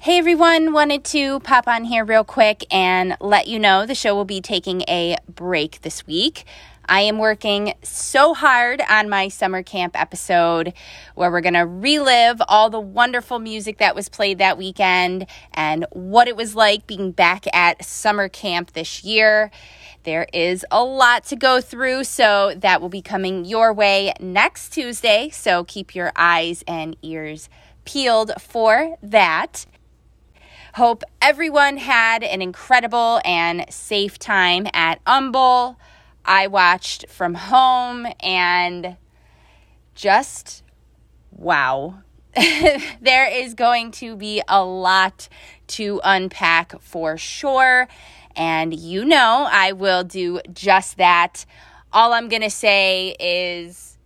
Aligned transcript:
Hey 0.00 0.18
everyone, 0.18 0.72
wanted 0.72 1.02
to 1.06 1.40
pop 1.40 1.66
on 1.66 1.82
here 1.82 2.04
real 2.04 2.22
quick 2.22 2.64
and 2.70 3.16
let 3.20 3.48
you 3.48 3.58
know 3.58 3.84
the 3.84 3.96
show 3.96 4.14
will 4.14 4.24
be 4.24 4.40
taking 4.40 4.82
a 4.82 5.16
break 5.28 5.80
this 5.80 6.06
week. 6.06 6.44
I 6.88 7.00
am 7.00 7.18
working 7.18 7.74
so 7.82 8.32
hard 8.32 8.80
on 8.88 9.08
my 9.08 9.26
summer 9.26 9.64
camp 9.64 10.00
episode 10.00 10.72
where 11.16 11.32
we're 11.32 11.40
going 11.40 11.54
to 11.54 11.66
relive 11.66 12.40
all 12.46 12.70
the 12.70 12.78
wonderful 12.78 13.40
music 13.40 13.78
that 13.78 13.96
was 13.96 14.08
played 14.08 14.38
that 14.38 14.56
weekend 14.56 15.26
and 15.52 15.84
what 15.90 16.28
it 16.28 16.36
was 16.36 16.54
like 16.54 16.86
being 16.86 17.10
back 17.10 17.52
at 17.52 17.84
summer 17.84 18.28
camp 18.28 18.74
this 18.74 19.02
year. 19.02 19.50
There 20.04 20.28
is 20.32 20.64
a 20.70 20.84
lot 20.84 21.24
to 21.24 21.36
go 21.36 21.60
through, 21.60 22.04
so 22.04 22.54
that 22.56 22.80
will 22.80 22.88
be 22.88 23.02
coming 23.02 23.44
your 23.44 23.72
way 23.72 24.12
next 24.20 24.68
Tuesday. 24.68 25.28
So 25.30 25.64
keep 25.64 25.96
your 25.96 26.12
eyes 26.14 26.62
and 26.68 26.96
ears 27.02 27.48
peeled 27.84 28.30
for 28.40 28.96
that. 29.02 29.66
Hope 30.78 31.02
everyone 31.20 31.76
had 31.76 32.22
an 32.22 32.40
incredible 32.40 33.20
and 33.24 33.64
safe 33.68 34.16
time 34.16 34.68
at 34.72 35.00
Humble. 35.04 35.76
I 36.24 36.46
watched 36.46 37.08
from 37.08 37.34
home 37.34 38.06
and 38.20 38.96
just 39.96 40.62
wow. 41.32 42.04
there 43.00 43.28
is 43.28 43.54
going 43.54 43.90
to 43.90 44.14
be 44.14 44.40
a 44.46 44.64
lot 44.64 45.28
to 45.66 46.00
unpack 46.04 46.80
for 46.80 47.18
sure. 47.18 47.88
And 48.36 48.72
you 48.72 49.04
know, 49.04 49.48
I 49.50 49.72
will 49.72 50.04
do 50.04 50.40
just 50.52 50.98
that. 50.98 51.44
All 51.92 52.12
I'm 52.12 52.28
going 52.28 52.42
to 52.42 52.50
say 52.50 53.16
is 53.18 53.98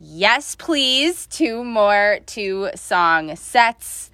yes, 0.00 0.56
please, 0.56 1.28
two 1.28 1.62
more 1.62 2.18
two 2.26 2.70
song 2.74 3.36
sets 3.36 4.10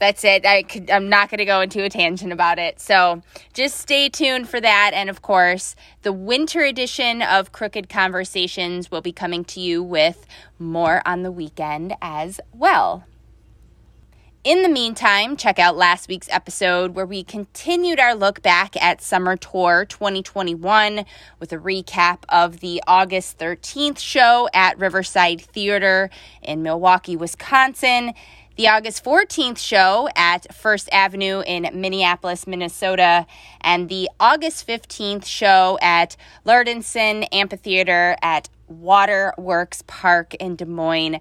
that's 0.00 0.24
it. 0.24 0.44
I 0.46 0.62
could, 0.62 0.90
I'm 0.90 1.08
not 1.08 1.30
going 1.30 1.38
to 1.38 1.44
go 1.44 1.60
into 1.60 1.84
a 1.84 1.90
tangent 1.90 2.32
about 2.32 2.58
it. 2.58 2.80
So 2.80 3.22
just 3.52 3.76
stay 3.76 4.08
tuned 4.08 4.48
for 4.48 4.60
that. 4.60 4.92
And 4.94 5.10
of 5.10 5.22
course, 5.22 5.76
the 6.02 6.12
winter 6.12 6.62
edition 6.62 7.22
of 7.22 7.52
Crooked 7.52 7.88
Conversations 7.88 8.90
will 8.90 9.02
be 9.02 9.12
coming 9.12 9.44
to 9.44 9.60
you 9.60 9.82
with 9.82 10.26
more 10.58 11.02
on 11.06 11.22
the 11.22 11.30
weekend 11.30 11.94
as 12.00 12.40
well. 12.52 13.04
In 14.42 14.62
the 14.62 14.70
meantime, 14.70 15.36
check 15.36 15.58
out 15.58 15.76
last 15.76 16.08
week's 16.08 16.30
episode 16.30 16.94
where 16.94 17.04
we 17.04 17.22
continued 17.22 18.00
our 18.00 18.14
look 18.14 18.40
back 18.40 18.74
at 18.82 19.02
Summer 19.02 19.36
Tour 19.36 19.84
2021 19.84 21.04
with 21.38 21.52
a 21.52 21.58
recap 21.58 22.20
of 22.30 22.60
the 22.60 22.82
August 22.86 23.38
13th 23.38 23.98
show 23.98 24.48
at 24.54 24.78
Riverside 24.78 25.42
Theater 25.42 26.08
in 26.40 26.62
Milwaukee, 26.62 27.16
Wisconsin 27.16 28.14
the 28.60 28.68
August 28.68 29.02
14th 29.02 29.56
show 29.56 30.06
at 30.14 30.54
First 30.54 30.90
Avenue 30.92 31.42
in 31.46 31.66
Minneapolis, 31.72 32.46
Minnesota, 32.46 33.26
and 33.62 33.88
the 33.88 34.10
August 34.20 34.66
15th 34.66 35.24
show 35.24 35.78
at 35.80 36.14
Lauridsen 36.44 37.26
Amphitheater 37.32 38.16
at 38.20 38.50
Waterworks 38.68 39.82
Park 39.86 40.34
in 40.34 40.56
Des 40.56 40.66
Moines, 40.66 41.20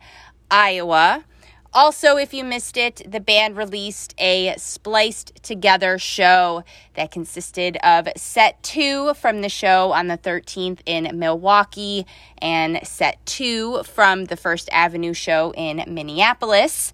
Iowa. 0.52 1.24
Also, 1.72 2.18
if 2.18 2.34
you 2.34 2.44
missed 2.44 2.76
it, 2.76 3.10
the 3.10 3.22
band 3.22 3.56
released 3.56 4.14
a 4.18 4.54
spliced 4.58 5.42
together 5.42 5.98
show 5.98 6.66
that 6.96 7.10
consisted 7.10 7.78
of 7.78 8.10
set 8.18 8.62
two 8.64 9.14
from 9.14 9.40
the 9.40 9.48
show 9.48 9.94
on 9.94 10.08
the 10.08 10.18
13th 10.18 10.82
in 10.86 11.18
Milwaukee 11.18 12.06
and 12.40 12.86
set 12.86 13.26
two 13.26 13.82
from 13.84 14.26
the 14.26 14.36
First 14.36 14.68
Avenue 14.74 15.14
show 15.14 15.54
in 15.56 15.82
Minneapolis 15.88 16.92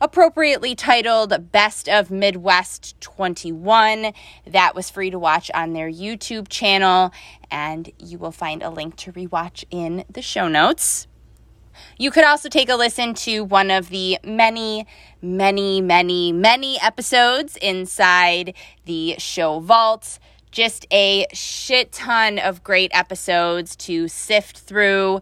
appropriately 0.00 0.74
titled 0.74 1.52
Best 1.52 1.88
of 1.88 2.10
Midwest 2.10 3.00
21. 3.00 4.12
That 4.46 4.74
was 4.74 4.90
free 4.90 5.10
to 5.10 5.18
watch 5.18 5.50
on 5.54 5.72
their 5.72 5.90
YouTube 5.90 6.48
channel, 6.48 7.12
and 7.50 7.90
you 7.98 8.18
will 8.18 8.32
find 8.32 8.62
a 8.62 8.70
link 8.70 8.96
to 8.96 9.12
rewatch 9.12 9.64
in 9.70 10.04
the 10.10 10.22
show 10.22 10.48
notes. 10.48 11.06
You 11.98 12.10
could 12.10 12.24
also 12.24 12.48
take 12.48 12.68
a 12.68 12.74
listen 12.74 13.14
to 13.14 13.40
one 13.40 13.70
of 13.70 13.90
the 13.90 14.18
many, 14.24 14.86
many, 15.20 15.80
many, 15.80 16.32
many 16.32 16.80
episodes 16.80 17.56
inside 17.56 18.54
the 18.84 19.16
show 19.18 19.60
vault. 19.60 20.18
Just 20.56 20.86
a 20.90 21.26
shit 21.34 21.92
ton 21.92 22.38
of 22.38 22.64
great 22.64 22.90
episodes 22.94 23.76
to 23.76 24.08
sift 24.08 24.60
through. 24.60 25.20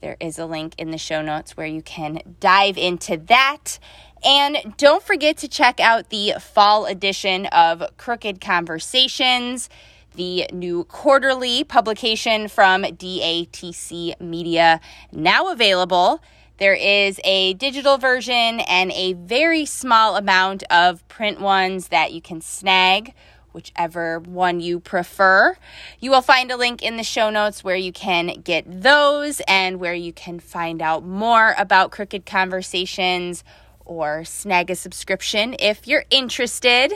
There 0.00 0.16
is 0.20 0.38
a 0.38 0.46
link 0.46 0.76
in 0.78 0.92
the 0.92 0.96
show 0.96 1.22
notes 1.22 1.56
where 1.56 1.66
you 1.66 1.82
can 1.82 2.20
dive 2.38 2.78
into 2.78 3.16
that. 3.16 3.80
And 4.24 4.76
don't 4.76 5.02
forget 5.02 5.38
to 5.38 5.48
check 5.48 5.80
out 5.80 6.10
the 6.10 6.34
fall 6.40 6.86
edition 6.86 7.46
of 7.46 7.82
Crooked 7.96 8.40
Conversations, 8.40 9.68
the 10.14 10.46
new 10.52 10.84
quarterly 10.84 11.64
publication 11.64 12.46
from 12.46 12.84
DATC 12.84 14.20
Media, 14.20 14.80
now 15.10 15.50
available. 15.50 16.22
There 16.58 16.74
is 16.74 17.18
a 17.24 17.54
digital 17.54 17.98
version 17.98 18.60
and 18.60 18.92
a 18.92 19.14
very 19.14 19.64
small 19.64 20.14
amount 20.14 20.62
of 20.70 21.06
print 21.08 21.40
ones 21.40 21.88
that 21.88 22.12
you 22.12 22.22
can 22.22 22.40
snag, 22.40 23.14
whichever 23.56 24.20
one 24.20 24.60
you 24.60 24.78
prefer. 24.78 25.56
You 25.98 26.10
will 26.10 26.20
find 26.20 26.52
a 26.52 26.58
link 26.58 26.82
in 26.82 26.98
the 26.98 27.02
show 27.02 27.30
notes 27.30 27.64
where 27.64 27.74
you 27.74 27.90
can 27.90 28.42
get 28.42 28.82
those 28.82 29.40
and 29.48 29.80
where 29.80 29.94
you 29.94 30.12
can 30.12 30.38
find 30.38 30.82
out 30.82 31.04
more 31.04 31.54
about 31.56 31.90
Crooked 31.90 32.26
Conversations 32.26 33.42
or 33.86 34.26
snag 34.26 34.70
a 34.70 34.76
subscription 34.76 35.56
if 35.58 35.88
you're 35.88 36.04
interested. 36.10 36.92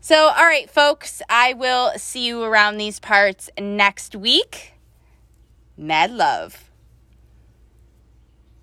So, 0.00 0.28
all 0.28 0.44
right, 0.44 0.70
folks, 0.70 1.20
I 1.28 1.54
will 1.54 1.90
see 1.96 2.28
you 2.28 2.44
around 2.44 2.76
these 2.76 3.00
parts 3.00 3.50
next 3.58 4.14
week. 4.14 4.74
Mad 5.76 6.12
love. 6.12 6.65